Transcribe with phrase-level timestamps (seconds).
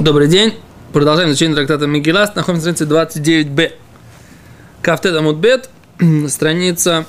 [0.00, 0.54] Добрый день.
[0.94, 2.34] Продолжаем изучение трактата Мегилас.
[2.34, 3.72] Находимся на странице 29б.
[4.80, 5.68] Кафтет Амудбет.
[6.28, 7.04] Страница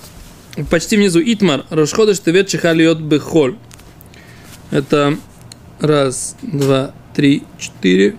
[0.69, 1.21] почти внизу.
[1.23, 1.63] Итмар.
[1.69, 3.55] Рошходыш Тевет Чехалиот Бехоль.
[4.71, 5.17] Это
[5.79, 8.17] раз, два, три, четыре,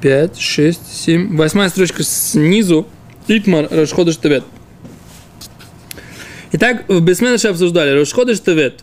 [0.00, 1.36] пять, шесть, семь.
[1.36, 2.88] Восьмая строчка снизу.
[3.28, 4.42] Итмар Рошходыш Тевет.
[6.50, 8.82] Итак, в Бесменеше обсуждали Рошходыш Тевет.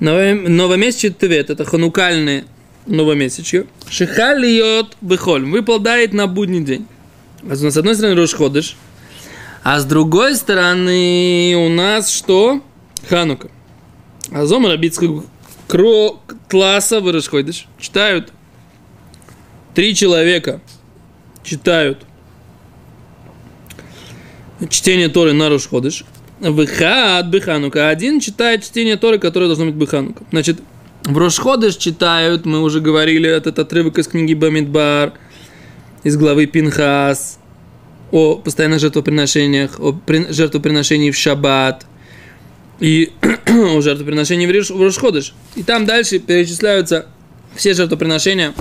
[0.00, 2.44] Новомесячный Тевет– это ханукальный
[2.86, 3.66] новомесячье.
[3.88, 5.44] Шихалиот бехоль.
[5.44, 6.86] Выпадает на будний день.
[7.42, 8.76] Нас с одной стороны Рошходыш,
[9.62, 12.62] а с другой стороны у нас что?
[13.08, 13.50] Ханука.
[14.30, 14.70] А зома
[15.68, 17.66] кро класса вы расходишь.
[17.78, 18.32] Читают.
[19.74, 20.60] Три человека
[21.42, 22.02] читают
[24.68, 26.04] чтение Торы на Рошходыш.
[26.40, 27.88] Выхад Беханука.
[27.88, 30.24] Один читает чтение Торы, которое должно быть Беханука.
[30.30, 30.60] Значит,
[31.04, 35.12] в Рошходыш читают, мы уже говорили, этот отрывок из книги Бамидбар,
[36.02, 37.38] из главы Пинхас,
[38.10, 39.94] о постоянных жертвоприношениях, о
[40.30, 41.86] жертвоприношении в Шаббат
[42.80, 43.12] и
[43.48, 45.34] о жертвоприношении в Рошходыш.
[45.56, 47.06] И там дальше перечисляются
[47.54, 48.54] все жертвоприношения,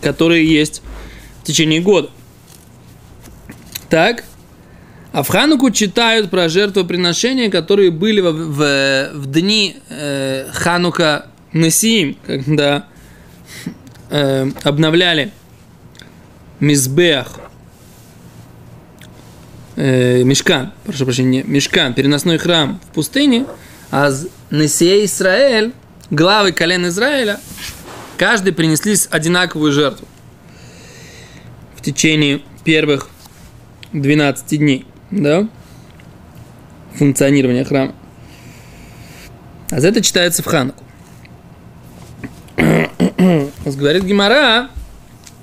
[0.00, 0.82] которые есть
[1.42, 2.10] в течение года.
[3.90, 4.24] Так,
[5.12, 12.18] а в Хануку читают про жертвоприношения, которые были в, в, в дни э, Ханука Насиим,
[12.26, 12.86] когда
[14.10, 15.30] э, обновляли
[16.58, 17.38] Мизбех,
[19.76, 23.46] э, Мешкан, прошу прощения, Мешкан, переносной храм в пустыне,
[23.92, 24.10] а
[24.50, 25.72] Несия Израиль,
[26.10, 27.38] главы колен Израиля,
[28.18, 30.08] каждый принесли одинаковую жертву
[31.76, 33.08] в течение первых
[33.92, 35.48] 12 дней, да,
[36.94, 37.94] функционирования храма.
[39.70, 40.83] А за это читается в Хануку.
[43.64, 44.70] Говорит Гимара,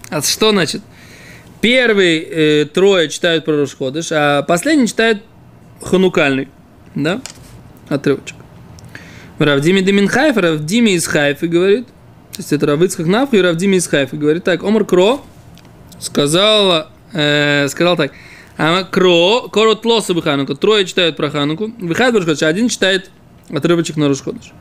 [0.10, 0.82] а что значит?
[1.62, 5.22] Первые э, трое читают про Рошходыш, а последний читает
[5.81, 6.47] ханукальный,
[6.96, 7.22] да,
[7.88, 8.36] отрывочек.
[9.38, 13.88] Равдими Демин Хайф, Равдими из Хайфы говорит, то есть это Равыцкак Нафу и Равдими из
[13.88, 14.44] Хайфы говорит.
[14.44, 15.24] Так, Омар Кро
[16.00, 18.12] сказал, э, сказал так,
[18.58, 23.12] а Кро, Корот Лоса Хануку, трое читают про Хануку, Рошходыш, один читает
[23.50, 24.52] отрывочек на Рошходыш.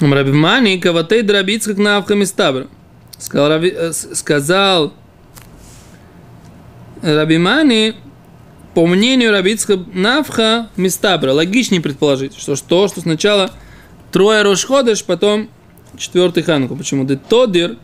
[0.00, 2.68] Рабимани каватей драбицкак навхами стабра.
[3.18, 4.94] Сказал, Раби, э, сказал
[7.02, 7.94] Рабимани,
[8.74, 13.50] по мнению Рабицка Навха Мистабра, логичнее предположить, что что, что сначала
[14.10, 15.50] трое Рошходыш, потом
[15.98, 16.74] четвертый Ханку.
[16.74, 17.04] Почему?
[17.04, 17.76] Да Тодир,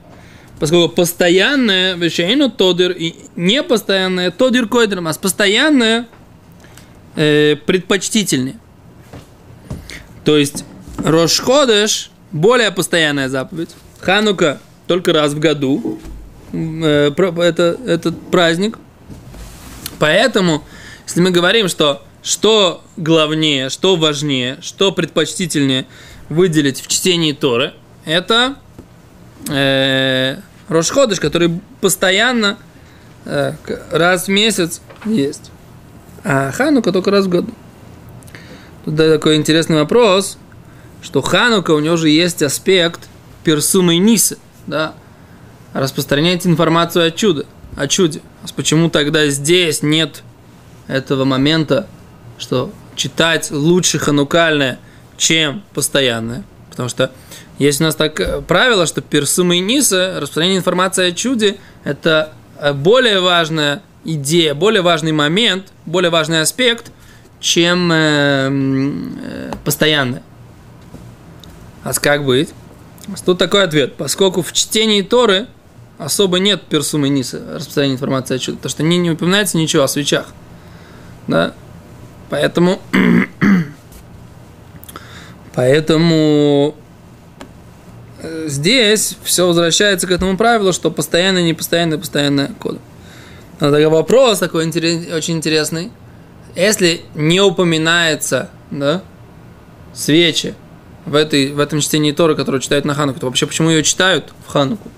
[0.58, 6.08] поскольку постоянное вещейну Тодир и непостоянное Тодир Койдер, а постоянное
[7.16, 8.58] э, предпочтительнее.
[10.24, 10.64] То есть
[11.04, 13.70] Рошходыш– более постоянная заповедь.
[14.00, 16.00] Ханука– только раз в году.
[16.52, 18.78] Э, это, этот праздник.
[19.98, 20.64] Поэтому,
[21.06, 25.86] если мы говорим, что что главнее, что важнее, что предпочтительнее
[26.28, 28.56] выделить в чтении Торы, это
[29.48, 30.36] э,
[30.68, 32.58] Рошходыш, который постоянно
[33.24, 33.52] э,
[33.92, 35.50] раз в месяц есть.
[36.24, 37.52] А Ханука только раз в году.
[38.84, 40.38] Тут такой интересный вопрос–
[41.08, 43.08] что Ханука у него же есть аспект
[43.42, 44.36] персумы Нисы,
[44.66, 44.92] да,
[45.72, 47.46] распространять информацию о чуде,
[47.76, 48.20] о чуде.
[48.42, 50.22] А почему тогда здесь нет
[50.86, 51.86] этого момента,
[52.36, 54.78] что читать лучше ханукальное,
[55.16, 56.44] чем постоянное?
[56.68, 57.10] Потому что
[57.58, 62.34] есть у нас так э, правило, что персума и ниса, распространение информации о чуде, это
[62.60, 66.92] э, более важная идея, более важный момент, более важный аспект,
[67.40, 70.22] чем э, э, постоянное.
[71.88, 72.50] А как быть?
[73.24, 73.96] Тут такой ответ.
[73.96, 75.46] Поскольку в чтении Торы
[75.96, 79.88] особо нет персумы ниса, распространения информации о чуде, потому что не, не упоминается ничего о
[79.88, 80.26] свечах.
[81.28, 81.54] Да?
[82.28, 82.78] Поэтому,
[85.54, 86.76] поэтому
[88.20, 92.80] э, здесь все возвращается к этому правилу, что постоянно, непостоянно, постоянно кода.
[93.60, 95.90] Но такой вопрос такой очень интересный.
[96.54, 99.00] Если не упоминается да,
[99.94, 100.54] свечи
[101.08, 104.32] в, этой, в этом чтении Торы, которую читают на Хануку, то вообще почему ее читают
[104.46, 104.90] в Хануку?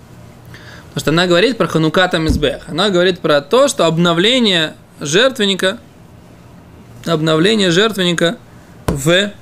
[0.89, 2.69] Потому что она говорит про Хануката Мизбех.
[2.69, 5.79] Она говорит про то, что обновление жертвенника,
[7.07, 8.39] обновление жертвенника
[8.87, 9.33] в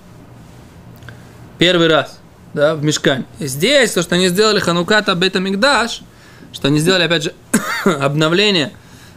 [1.57, 2.19] первый раз,
[2.53, 3.25] да, в Мешкане.
[3.39, 6.03] И здесь то, что они сделали Хануката Бета Мигдаш,
[6.53, 7.35] что они сделали, опять же,
[7.85, 8.73] обновление,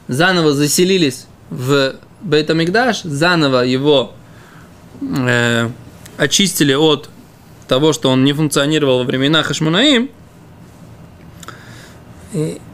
[0.08, 4.14] заново заселились в Бейта Мигдаш, заново его
[5.02, 5.70] э,
[6.18, 7.10] очистили от
[7.72, 10.10] того, что он не функционировал во времена Хашмунаим,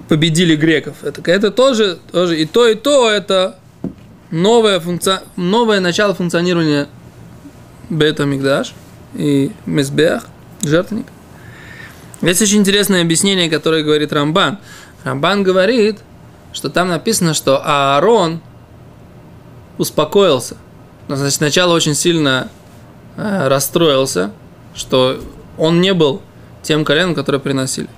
[0.10, 1.04] победили греков.
[1.04, 3.60] Это, это тоже, тоже и то, и то это
[4.32, 5.20] новое, функци...
[5.36, 6.88] новое начало функционирования
[7.92, 8.74] Бета Мигдаш
[9.14, 10.26] и Мезбех,
[10.64, 11.06] жертвенник.
[12.24, 14.58] Есть очень интересное объяснение, которое говорит Рамбан.
[15.04, 16.00] Рамбан говорит,
[16.54, 18.42] что там написано, что Аарон
[19.78, 20.58] успокоился.
[21.08, 22.50] Значит, сначала очень сильно
[23.16, 24.32] э, расстроился,
[24.78, 25.20] что
[25.58, 26.22] он не был
[26.62, 27.90] тем коленом, которое приносили.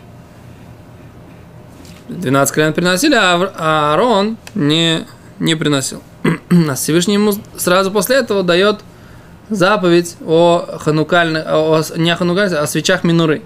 [2.08, 5.06] 12 колен приносили, а, а Аарон не,
[5.38, 6.02] не приносил.
[6.70, 8.80] А Всевышний ему сразу после этого дает
[9.50, 13.44] заповедь о ханукальных, о, не о ханукальных, а о свечах минуры.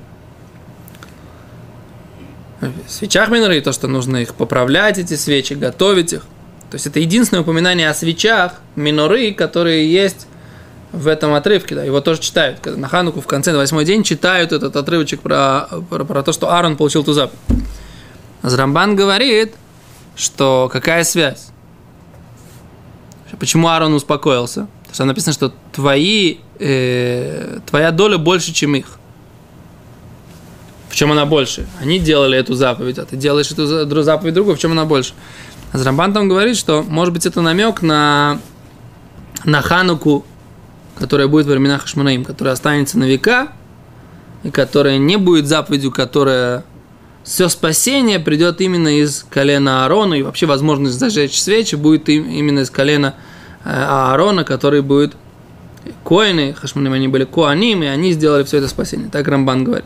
[2.87, 6.21] Свечах минуры, то, что нужно их поправлять, эти свечи, готовить их.
[6.69, 10.27] То есть это единственное упоминание о свечах миноры, которые есть
[10.93, 11.75] в этом отрывке.
[11.75, 12.65] Да, его тоже читают.
[12.65, 16.53] На Хануку в конце, на восьмой день, читают этот отрывочек про, про, про то, что
[16.53, 17.39] Аарон получил ту заповедь.
[18.43, 19.55] Азрамбан говорит,
[20.15, 21.47] что какая связь?
[23.39, 24.67] Почему Аарон успокоился?
[24.81, 28.99] Потому что написано, что твои, э, твоя доля больше, чем их.
[30.89, 31.65] В чем она больше?
[31.81, 35.13] Они делали эту заповедь, а ты делаешь эту заповедь другую, в чем она больше?
[35.71, 38.39] Азрамбан там говорит, что, может быть, это намек на,
[39.43, 40.23] на Хануку,
[40.97, 43.49] которая будет в времена Хашманаим, которая останется на века,
[44.43, 46.63] и которая не будет заповедью, которая
[47.23, 52.69] все спасение придет именно из колена Аарона, и вообще возможность зажечь свечи будет именно из
[52.69, 53.15] колена
[53.63, 55.15] э, Аарона, который будет
[56.03, 59.09] коины, хашманим они были коаним, и они сделали все это спасение.
[59.09, 59.85] Так Рамбан говорит.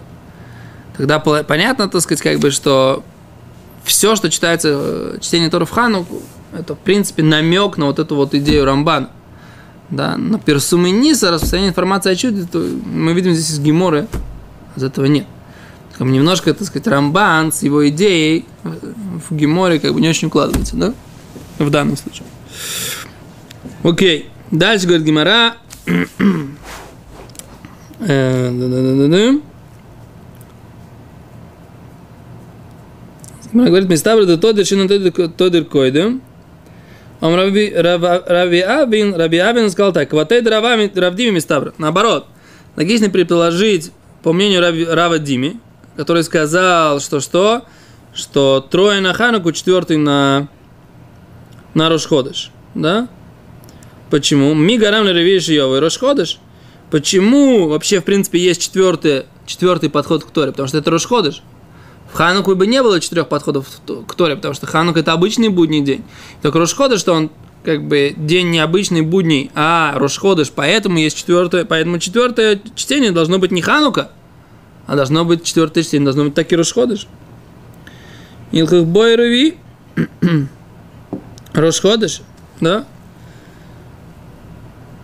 [0.95, 3.03] Тогда понятно, так сказать, как бы, что
[3.83, 6.23] все, что читается, э, чтение Тора в Хануку,
[6.57, 9.09] это, в принципе, намек на вот эту вот идею Рамбана.
[9.89, 14.07] Да, на персумы Ниса, распространение информации о чуде, то мы видим здесь из Геморы,
[14.75, 15.25] из этого нет
[15.97, 20.75] как немножко, так сказать, Рамбан с его идеей в Геморе как бы не очень укладывается,
[20.75, 20.93] да?
[21.57, 22.27] В данном случае.
[23.83, 24.29] Окей.
[24.51, 25.55] Дальше говорит Гемора.
[33.51, 36.21] Гемора говорит, Мистабр это тодер, шину тодер койдем.
[37.19, 41.73] Он Раби Авин, Раби Авин сказал так, Кватей Равдими Мистабр.
[41.77, 42.27] Наоборот,
[42.75, 43.91] логично предположить,
[44.23, 44.61] по мнению
[44.93, 45.59] Рава Дими,
[45.95, 47.63] который сказал, что что?
[48.13, 50.47] Что трое на Хануку, четвертый на,
[51.73, 52.51] на Рошходыш.
[52.73, 53.07] Да?
[54.09, 54.53] Почему?
[54.53, 56.39] Ми гарам леревиши йовы Рошходыш.
[56.89, 60.51] Почему вообще, в принципе, есть четвертый, четвертый подход к Торе?
[60.51, 61.41] Потому что это Рошходыш.
[62.11, 63.67] В Хануку бы не было четырех подходов
[64.07, 66.03] к Торе, потому что Ханук это обычный будний день.
[66.41, 67.29] Только Рошходыш, что он
[67.63, 73.51] как бы день необычный будний, а Рошходыш, поэтому есть четвертое, поэтому четвертое чтение должно быть
[73.51, 74.11] не Ханука,
[74.85, 77.07] а должно быть четвертое чтение, должно быть так и Рошходыш.
[78.51, 79.57] Илхах Бойрови,
[81.53, 82.21] Рошходыш,
[82.61, 82.85] да?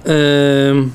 [0.05, 0.93] Эм,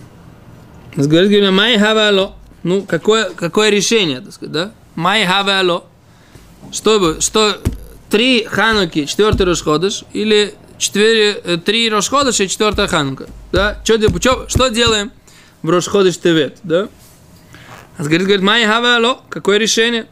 [0.97, 2.35] говорит, май хавало.
[2.63, 4.73] Ну, какое, какое решение, так сказать, да?
[4.95, 5.85] Май хавало.
[6.73, 7.59] Что, что
[8.11, 13.81] три хануки, четвертый Рошходыш, или четыре, э, три Рошходыша и четвертая ханука, да?
[13.85, 15.13] Что, что, что делаем
[15.63, 16.89] в Рошходыш Тевет, да?
[17.97, 20.07] Аз говорит, говорит, май хава какое решение?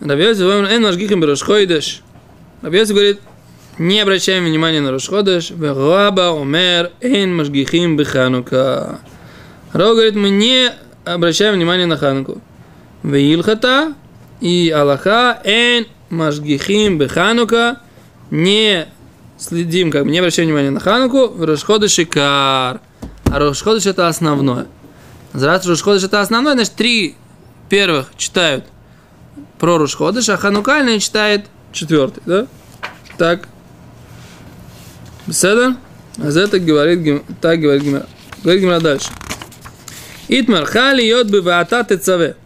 [0.00, 2.02] Говорит, эн машгихим берошхойдеш.
[2.62, 3.20] Рабиоси говорит,
[3.78, 9.00] не обращаем внимания на Рошходыш, Раба умер эн машгихим беханука.
[9.72, 10.72] Раба говорит, мы не
[11.04, 12.40] обращаем внимания на Хануку.
[13.02, 13.94] Веилхата
[14.40, 17.80] и Аллаха эн машгихим беханука
[18.30, 18.88] не
[19.38, 22.80] следим, как бы не обращаем внимания на Хануку, в Рошходыше кар.
[23.24, 24.66] А Рошходыш это основное.
[25.32, 27.14] Раз Рушходыш это основное, значит, три
[27.68, 28.64] первых читают
[29.58, 32.46] про Рушходыш, а Ханукальный читает четвертый, да?
[33.18, 33.48] Так.
[35.26, 35.76] Беседа?
[36.22, 38.06] А за это говорит, так говорит Гимара.
[38.42, 39.08] Говорит Гимара дальше.
[40.28, 42.36] Итмар хали йод бы ваата тецаве.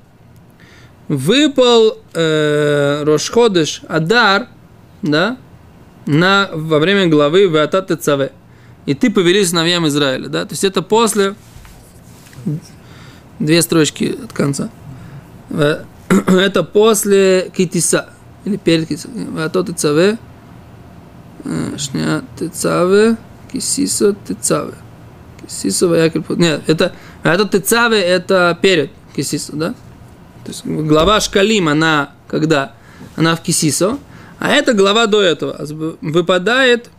[1.09, 4.49] Выпал э, Рошходыш Адар,
[5.03, 5.37] да,
[6.07, 8.33] на, во время главы Ваата Тецаве.
[8.87, 11.35] И ты повели сыновьям Израиля, да, то есть это после
[13.39, 14.71] две строчки от конца.
[16.29, 18.11] Это после Китиса,
[18.45, 19.09] или перед Китиса.
[19.37, 20.19] А то Тецаве,
[21.77, 23.17] шня Тецаве,
[23.53, 24.75] Кисисо Тецаве.
[25.47, 26.25] Кисисо Ваякель.
[26.37, 26.93] Нет, это,
[27.23, 29.75] это Тецаве, это перед Кисисо, да?
[30.45, 32.73] То есть глава Шкалим, она когда?
[33.17, 33.99] Она в Кисисо.
[34.39, 35.57] А это глава до этого.
[36.01, 36.91] Выпадает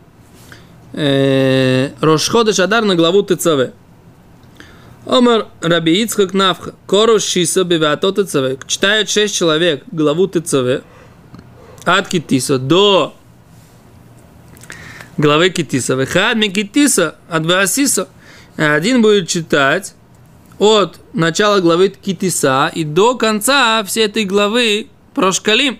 [0.92, 3.72] э, Рошходыш Адар на главу Тецаве.
[5.06, 8.66] Омар Раби Ицхак Навха, Кору Шиса Бевато ТЦВ.
[8.66, 10.82] Читают шесть человек главу ТЦВ.
[11.84, 13.14] От Китиса до
[15.18, 15.96] главы Китиса.
[15.96, 18.08] Выхад ми Китиса от Васиса.
[18.56, 19.94] Один будет читать
[20.58, 25.78] от начала главы Китиса и до конца всей этой главы про Шкалим.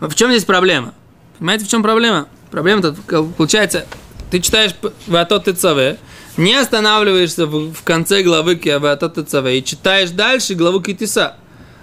[0.00, 0.94] В чем здесь проблема?
[1.38, 2.28] Понимаете, в чем проблема?
[2.50, 2.94] Проблема-то,
[3.36, 3.86] получается,
[4.30, 4.74] ты читаешь
[5.06, 5.98] Вато ТЦВ,
[6.36, 11.36] не останавливаешься в, конце главы Вато ТЦВ и читаешь дальше главу Китиса.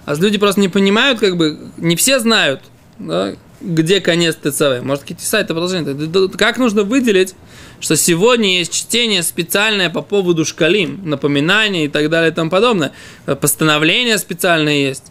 [0.06, 2.62] А люди просто не понимают, как бы, не все знают,
[3.00, 4.82] да, где конец ТЦВ.
[4.82, 6.30] Может, Китиса это продолжение.
[6.38, 7.36] Как нужно выделить,
[7.82, 12.94] что сегодня есть чтение специальное по поводу шкалим, напоминания и так далее и тому подобное.
[13.26, 15.06] Постановление специальное есть.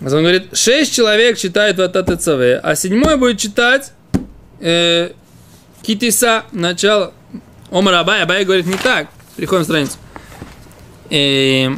[0.00, 3.92] Он говорит, шесть человек читают в ТЦВ, а седьмой будет читать
[4.60, 5.10] э,
[5.82, 7.12] Китиса, начало.
[7.70, 9.08] Омар Абай, Абай говорит не так.
[9.36, 9.98] Переходим страницу.
[11.10, 11.68] Э,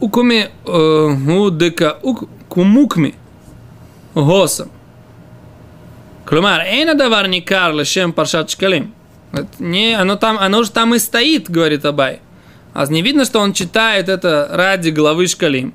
[0.00, 1.98] укуми э, удека
[2.48, 3.14] кумукми
[4.14, 4.70] госом.
[6.30, 8.94] Клумар, эйна давар не карлы, чем паршат шкалим.
[9.58, 12.20] Не, оно там, оно же там и стоит, говорит Абай.
[12.72, 15.74] А не видно, что он читает это ради главы шкалим.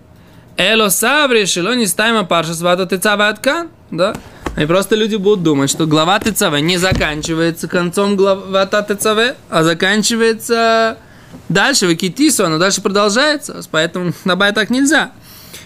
[0.56, 4.16] Эло саври, шило не ставимо парша свата тецава откан, да?
[4.58, 10.98] И просто люди будут думать, что глава ТЦВ не заканчивается концом глава ТЦВ, а заканчивается
[11.50, 15.12] дальше, в Китису, оно дальше продолжается, поэтому на бай так нельзя.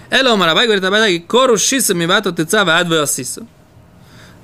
[0.09, 3.45] Эло Марабай говорит, Абай, кору шиса мивато ТЦВ адвеосиса.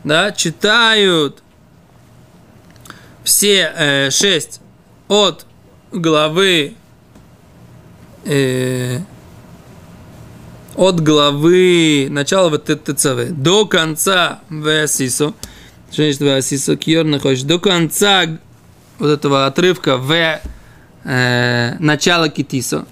[0.05, 1.41] Да, читают
[3.23, 4.61] все э, шесть
[5.07, 5.47] от
[5.91, 6.75] главы
[8.23, 8.99] э,
[10.75, 15.33] от главы начала вот ТЦВ до конца Васисо,
[15.91, 18.25] что значит Васисо, Кьор находишь, до конца
[18.99, 20.39] вот этого отрывка в
[21.03, 22.85] э, начало Китисо.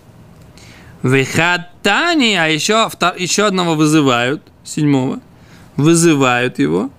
[1.03, 5.19] Вехатани, а еще, втор, еще одного вызывают, седьмого,
[5.75, 6.89] вызывают его,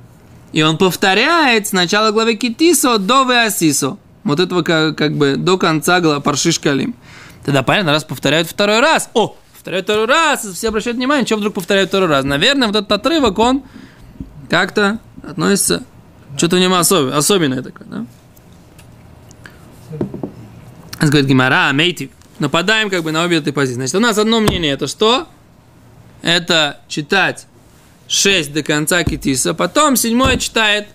[0.55, 3.99] и он повторяет с начала главы Китисо до Веасисо.
[4.23, 6.95] Вот этого как, как бы до конца Паршиш Калим.
[7.45, 9.11] Тогда понятно, раз повторяют второй раз.
[9.15, 12.25] О, повторяют второй раз, все обращают внимание, что вдруг повторяют второй раз.
[12.25, 13.65] Наверное, вот этот отрывок, он
[14.49, 15.83] как-то относится,
[16.37, 18.07] что-то в нем особ, особенное такое, да?
[21.01, 22.11] Говорит Гимара, мейтив.
[22.39, 23.75] Нападаем как бы на обе этой позиции.
[23.75, 25.27] Значит, у нас одно мнение, это что?
[26.23, 27.49] Это читать
[28.09, 30.89] 6 до конца Китиса, потом седьмое читает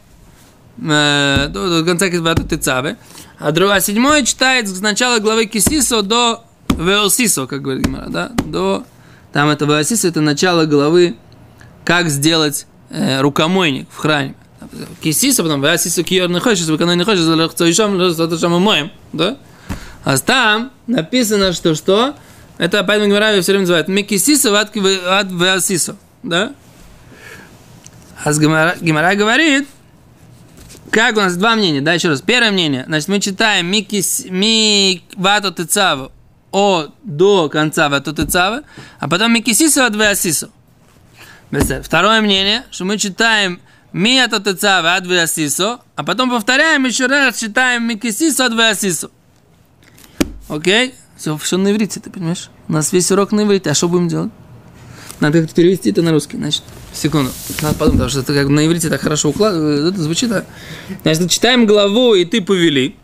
[0.77, 2.97] э, до, до конца Китиса,
[3.39, 8.83] а другое седьмое читает с начала главы Кисисо до Веосисо, как говорит Гимара, да, до...
[9.31, 11.15] Там это Веосисо, это начало главы,
[11.85, 14.35] как сделать э, рукомойник в храме.
[15.01, 19.37] Кисисо, потом Веосисо киор не хочешь, выканой не хочешь, это что мы моем, да?
[20.03, 22.15] А там написано, что что?
[22.57, 26.53] Это поэтому Гимара все время называют Микисисо от Веосисо, да?
[28.23, 29.67] А Гимара, говорит,
[30.91, 32.21] как у нас два мнения, да, еще раз.
[32.21, 36.11] Первое мнение, значит, мы читаем Микис, ми вато тецаву
[36.51, 38.63] о до конца Ватутыцава,
[38.99, 40.49] а потом Микисису от Веасису.
[41.83, 43.59] Второе мнение, что мы читаем
[43.91, 49.09] Ми от Отыцава от Веасису, а потом повторяем еще раз, читаем Микисису от Веасису.
[50.47, 50.93] Окей?
[51.17, 52.49] Все, все на иврите, ты понимаешь?
[52.67, 54.31] У нас весь урок на иврите, а что будем делать?
[55.19, 56.63] Надо как-то перевести это на русский, значит.
[56.93, 57.31] Секунду.
[57.61, 59.89] Надо подумать, потому что это как на иврите так хорошо укладывается.
[59.89, 60.45] Это звучит, да?
[61.03, 62.95] Значит, читаем главу, и ты повели.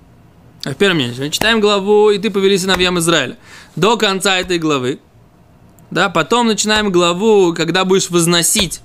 [0.63, 1.29] В первом месте.
[1.29, 3.37] Читаем главу, и ты повели сыновьям Израиля.
[3.75, 4.99] До конца этой главы.
[5.91, 8.81] Да, потом начинаем главу, когда будешь возносить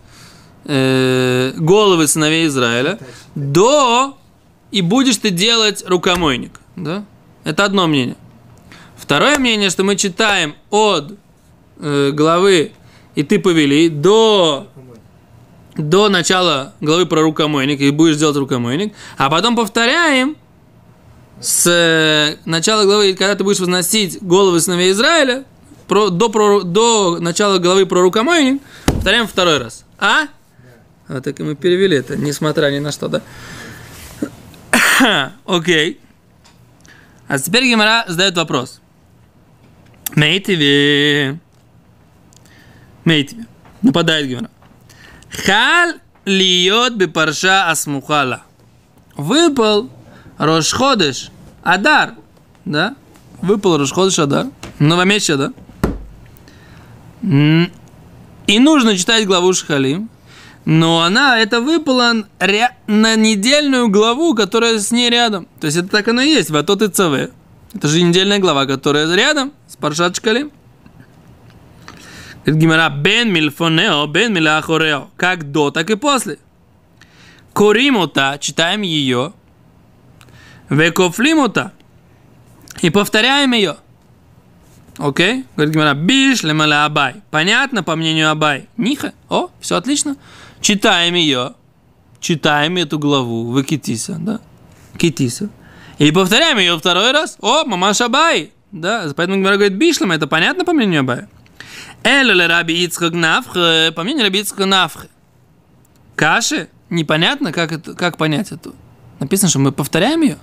[0.64, 2.98] э, головы сыновей Израиля.
[3.34, 4.18] До
[4.70, 6.60] и будешь ты делать рукомойник.
[6.76, 7.04] Да?
[7.44, 8.16] Это одно мнение.
[8.96, 11.14] Второе мнение, что мы читаем от
[11.78, 12.72] э, главы
[13.14, 14.68] и ты повели до
[15.76, 20.36] до начала главы про рукомойник, и будешь делать рукомойник, а потом повторяем
[21.40, 25.44] с э, начала главы, когда ты будешь возносить головы сыновей Израиля,
[25.88, 29.84] про, до, про, до начала главы про рукомойник, повторяем второй раз.
[29.98, 30.26] А?
[31.08, 33.22] Вот так и мы перевели это, несмотря ни на что, да?
[35.46, 35.98] Окей.
[37.26, 38.80] А теперь Гимара задает вопрос.
[40.14, 41.40] Мейтиве.
[43.10, 43.46] Мейтиве.
[43.82, 44.50] Нападает Гимара.
[45.44, 48.42] Хал льет бы парша асмухала.
[49.16, 49.90] Выпал
[50.38, 51.30] Рошходыш,
[51.64, 52.14] Адар,
[52.64, 52.94] да?
[53.42, 54.46] Выпал Рошходыш, Адар,
[54.78, 55.52] новомесяча, да?
[58.46, 60.08] И нужно читать главу Шхалим,
[60.64, 62.12] но она, это выпала
[62.86, 65.48] на недельную главу, которая с ней рядом.
[65.60, 67.32] То есть это так оно и есть, в тот и ЦВ.
[67.74, 70.52] Это же недельная глава, которая рядом с Паршат Шкалим.
[72.44, 75.10] Говорит Гимара, бен мильфонео, бен миляхорео.
[75.16, 76.38] Как до, так и после.
[77.52, 79.32] Коримута, читаем ее.
[80.70, 81.72] Векофлимута.
[82.80, 83.76] И повторяем ее.
[84.96, 85.44] Окей?
[85.56, 87.16] Говорит Гимара, биш лемала абай.
[87.30, 88.68] Понятно, по мнению Абай.
[88.76, 89.12] Ниха.
[89.28, 90.16] О, все отлично.
[90.60, 91.54] Читаем ее.
[92.20, 94.40] Читаем эту главу в Китиса, да?
[94.98, 95.48] Китиса.
[95.98, 97.36] И повторяем ее второй раз.
[97.40, 98.52] О, мамаш Абай.
[98.72, 101.28] Да, поэтому Гимара говорит, бишлем, это понятно по мнению Абая.
[102.02, 105.06] Эле раби Ицхак Навх, по мнению раби Ицхак Навх.
[106.16, 106.68] Каши?
[106.88, 108.72] Непонятно, как, это, как понять это.
[109.20, 110.38] Написано, что мы повторяем ее.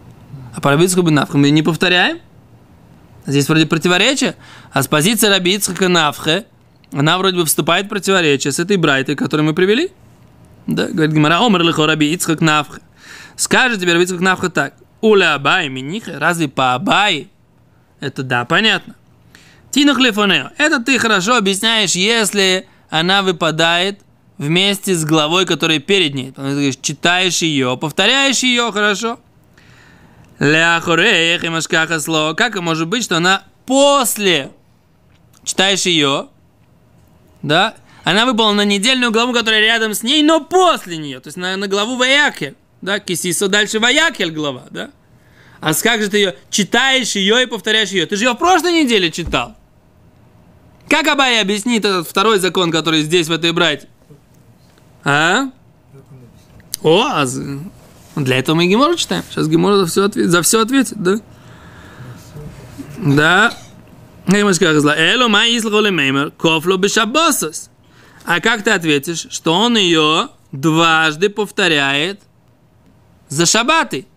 [0.56, 2.20] А по раби Ицхаку Навха мы не повторяем.
[3.26, 4.36] Здесь вроде противоречие.
[4.72, 6.46] А с позиции раби Ицхака Навхе,
[6.94, 9.92] она вроде бы вступает в противоречие с этой брайтой, которую мы привели.
[10.68, 12.82] Да, говорит Гимара, омер лихо раби Ицхак Навхе.
[13.36, 14.74] Скажет тебе раби Ицхак Навха так.
[15.02, 17.30] Уля Абай Миниха, разве по Абай?
[18.00, 18.96] Это да, понятно.
[19.78, 20.50] Тинух лифонео.
[20.58, 24.00] Это ты хорошо объясняешь, если она выпадает
[24.40, 26.34] вместе с главой, которая перед ней.
[26.82, 29.20] Читаешь ее, повторяешь ее, хорошо.
[30.40, 32.34] Ляхорех и машкаха слово.
[32.34, 34.50] Как может быть, что она после
[35.44, 36.30] читаешь ее,
[37.44, 41.38] да, она выпала на недельную главу, которая рядом с ней, но после нее, то есть
[41.38, 44.90] на, на главу Ваякель, да, Кисисо, дальше Ваякель глава, да.
[45.60, 48.08] А как же ты ее читаешь ее и повторяешь ее?
[48.08, 49.56] Ты же ее в прошлой неделе читал.
[50.90, 53.88] Как Абай объяснит этот второй закон, который здесь в этой брате?
[55.04, 55.50] А?
[56.82, 57.26] О, а
[58.16, 59.24] для этого мы Гемору читаем.
[59.30, 61.20] Сейчас Гемора за все, ответ, за все ответит, да?
[62.98, 63.54] Да.
[64.28, 67.70] Эло май меймер, кофло бешабосос.
[68.26, 72.22] А как ты ответишь, что он ее дважды повторяет
[73.30, 74.08] за шабаты?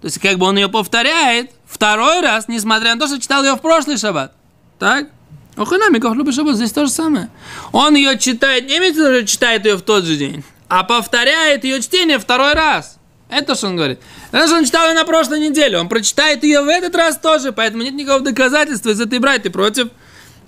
[0.00, 3.54] То есть, как бы он ее повторяет второй раз, несмотря на то, что читал ее
[3.54, 4.34] в прошлый шаббат.
[4.78, 5.08] Так?
[5.56, 7.28] Оханами Кохлюба Шаббат, здесь то же самое.
[7.72, 11.80] Он ее читает, не имеется виду, читает ее в тот же день, а повторяет ее
[11.80, 12.98] чтение второй раз.
[13.30, 14.00] Это что он говорит.
[14.32, 15.78] Это что он читал ее на прошлой неделе.
[15.78, 19.88] Он прочитает ее в этот раз тоже, поэтому нет никакого доказательства из этой брайты против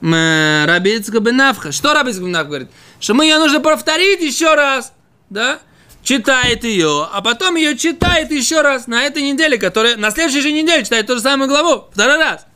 [0.01, 1.73] Рабицка Бенавха.
[1.73, 2.69] Что Рабицка Бенавха говорит?
[3.01, 4.93] Что мы ее нужно повторить еще раз.
[5.31, 5.59] Да?
[6.03, 10.53] Читает ее, а потом ее читает еще раз на этой неделе, которая на следующей же
[10.53, 11.87] неделе читает ту же самую главу.
[11.93, 12.47] Второй раз.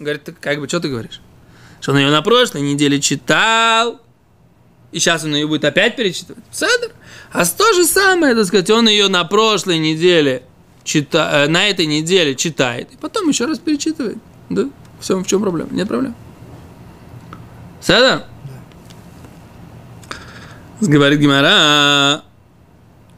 [0.00, 1.20] Говорит, как бы, что ты говоришь?
[1.86, 4.00] Что он ее на прошлой неделе читал,
[4.90, 6.42] и сейчас он ее будет опять перечитывать.
[6.50, 6.90] Седр.
[7.30, 10.42] А то же самое, так сказать, он ее на прошлой неделе
[10.82, 14.18] чита, э, на этой неделе читает, и потом еще раз перечитывает.
[14.50, 14.68] Да?
[14.98, 15.70] Все, в чем проблема?
[15.70, 16.16] Нет проблем.
[17.80, 18.24] Седр?
[20.80, 22.24] Говорит Гимара.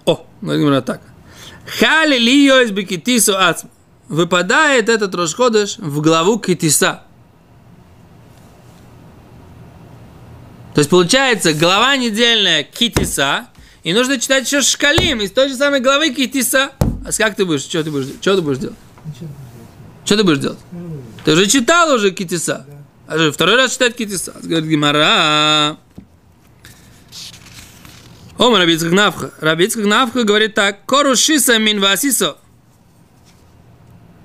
[0.05, 1.01] О, говорит Гимара так.
[1.65, 3.69] Хали ли из бикитису ацм.
[4.09, 7.08] Выпадает этот Рошходыш в главу Китиса.
[10.79, 13.49] То есть получается глава недельная Китиса,
[13.83, 16.71] и нужно читать еще Шкалим из той же самой главы Китиса.
[16.79, 17.63] А как ты будешь?
[17.63, 18.77] Что ты будешь, что ты будешь делать?
[20.05, 20.61] Что ты будешь делать?
[21.25, 22.65] Ты уже читал уже Китиса.
[23.09, 24.33] А же второй раз читать Китиса.
[24.41, 25.79] Говорит Гимара.
[28.39, 29.33] О, Рабицкак Навха.
[29.41, 30.87] Рабицкак Навха говорит так.
[30.87, 32.37] Корушиса мин васисо.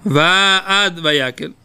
[0.04, 1.56] Ва ад ваякель.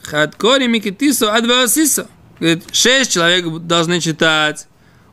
[0.00, 2.06] Хад кори микитисо ад васисо.
[2.40, 4.66] Говорит, шесть человек должны читать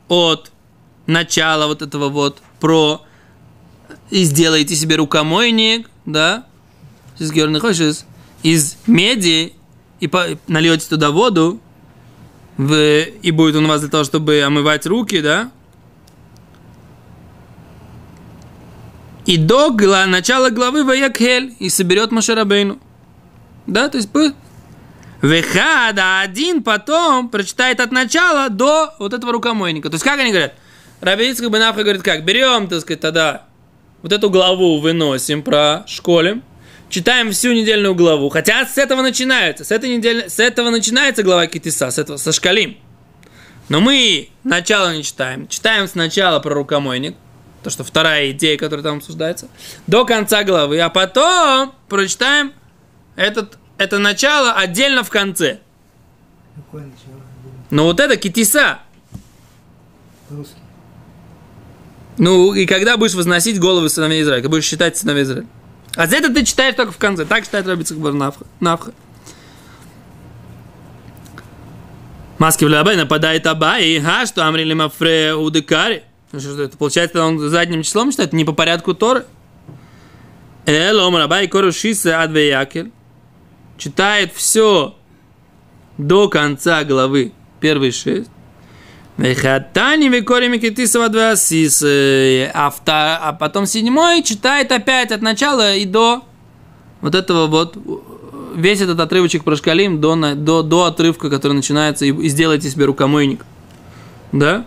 [0.07, 0.51] от
[1.07, 3.01] начала вот этого вот про
[4.09, 6.45] и сделайте себе рукомойник, да,
[7.17, 8.01] из хочешь
[8.43, 9.53] из меди
[9.99, 10.11] и
[10.47, 11.59] нальете туда воду,
[12.57, 15.51] в, и будет он у вас для того, чтобы омывать руки, да,
[19.25, 19.71] и до
[20.05, 22.79] начала главы Ваякхель и соберет Машарабейну.
[23.65, 24.09] Да, то есть
[25.25, 29.89] Вехада один потом прочитает от начала до вот этого рукомойника.
[29.89, 30.53] То есть, как они говорят?
[31.01, 32.23] Рабицкий Бенафха говорит, как?
[32.23, 33.45] Берем, так сказать, тогда
[34.01, 36.41] вот эту главу выносим про школе,
[36.89, 38.29] читаем всю недельную главу.
[38.29, 42.31] Хотя с этого начинается, с, этой недели, с этого начинается глава Китиса, с этого, со
[42.31, 42.77] шкалим.
[43.67, 45.47] Но мы начало не читаем.
[45.47, 47.15] Читаем сначала про рукомойник,
[47.63, 49.47] то, что вторая идея, которая там обсуждается,
[49.87, 52.53] до конца главы, а потом прочитаем
[53.15, 55.59] этот это начало отдельно в конце.
[56.55, 57.21] Какое начало?
[57.69, 58.79] Ну вот это китиса.
[60.29, 60.59] Русский.
[62.17, 65.47] Ну, и когда будешь возносить головы сыновей Израиля, когда будешь считать сыновей Израиля.
[65.95, 67.25] А за это ты читаешь только в конце.
[67.25, 68.45] Так считает Рабицах Навха.
[68.59, 68.91] Навха.
[72.37, 76.03] Маски в Лабай нападает Абай, а что Амрили Мафре Удекари.
[76.31, 79.25] Ну, что это получается, он задним числом считает, не по порядку Торы.
[80.65, 82.91] Эло Абай Корушиса Адве Якель.
[83.77, 84.95] Читает все
[85.97, 88.29] до конца главы, первые шесть,
[89.17, 92.73] Вехатани векорими китисова два а,
[93.21, 96.23] а потом седьмой читает опять от начала и до
[96.99, 97.77] вот этого вот
[98.55, 102.85] весь этот отрывочек про шкалим до, до, до отрывка, который начинается, и, и сделайте себе
[102.85, 103.45] рукомойник.
[104.33, 104.65] Да?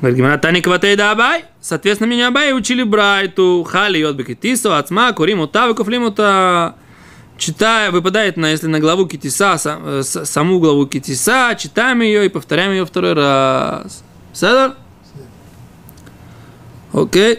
[0.00, 1.44] Тани кватей да абай.
[1.60, 3.66] Соответственно, меня абай учили брайту.
[3.68, 6.76] Хали от бекетису, ацма, курим утавы, куфлимута.
[7.40, 12.28] Читая, выпадает на, если на главу китиса, сам, э, саму главу китиса, читаем ее и
[12.28, 14.04] повторяем ее второй раз.
[14.34, 14.76] Седа?
[16.92, 17.38] Окей.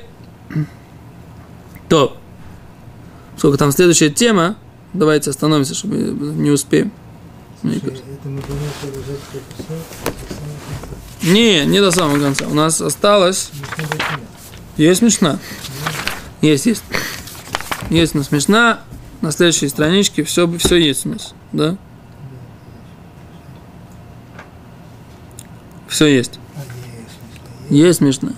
[1.87, 2.17] То.
[3.37, 4.55] Сколько там следующая тема?
[4.93, 6.91] Давайте остановимся, чтобы не успеем.
[7.61, 8.01] Слушай,
[11.21, 12.47] не, не до самого конца.
[12.47, 13.51] У нас осталось...
[14.77, 15.37] Есть смешна?
[16.41, 16.83] Есть, есть.
[17.91, 18.79] Есть у нас смешна.
[19.21, 21.77] На следующей страничке все, все есть у нас, да?
[25.87, 26.39] Все есть.
[27.69, 28.31] Есть смешно.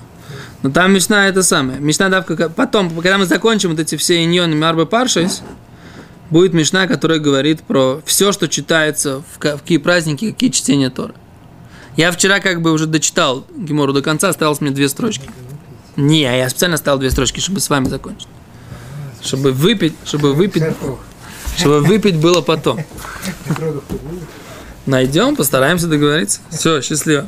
[0.61, 1.79] Но там мечта это самое.
[1.79, 2.49] Мечта давка...
[2.49, 5.41] Потом, когда мы закончим вот эти все иньоны Марбы Паршис,
[6.29, 11.13] будет мечта, которая говорит про все, что читается в какие праздники, какие чтения Тора.
[11.95, 15.29] Я вчера как бы уже дочитал Гемору до конца, осталось мне две строчки.
[15.95, 18.27] Не, я специально ставил две строчки, чтобы с вами закончить.
[19.23, 20.63] Чтобы выпить, чтобы выпить,
[21.57, 22.79] чтобы выпить было потом.
[24.85, 26.41] Найдем, постараемся договориться.
[26.49, 27.27] Все, счастливо.